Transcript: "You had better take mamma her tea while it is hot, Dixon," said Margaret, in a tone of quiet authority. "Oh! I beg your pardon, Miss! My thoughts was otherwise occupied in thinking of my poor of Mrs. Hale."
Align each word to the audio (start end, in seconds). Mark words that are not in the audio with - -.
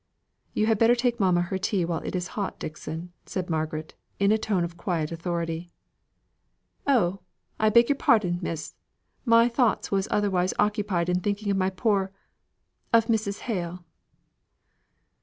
"You 0.55 0.65
had 0.65 0.79
better 0.79 0.95
take 0.95 1.19
mamma 1.19 1.43
her 1.43 1.59
tea 1.59 1.85
while 1.85 1.99
it 2.03 2.15
is 2.15 2.29
hot, 2.29 2.57
Dixon," 2.59 3.13
said 3.27 3.51
Margaret, 3.51 3.93
in 4.19 4.31
a 4.31 4.37
tone 4.39 4.63
of 4.63 4.75
quiet 4.75 5.11
authority. 5.11 5.69
"Oh! 6.87 7.19
I 7.59 7.69
beg 7.69 7.87
your 7.87 7.97
pardon, 7.97 8.39
Miss! 8.41 8.73
My 9.25 9.47
thoughts 9.47 9.91
was 9.91 10.07
otherwise 10.09 10.55
occupied 10.57 11.07
in 11.07 11.19
thinking 11.19 11.51
of 11.51 11.57
my 11.57 11.69
poor 11.69 12.11
of 12.91 13.05
Mrs. 13.05 13.41
Hale." 13.41 13.85